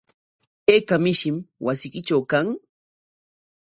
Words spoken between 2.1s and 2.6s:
kan?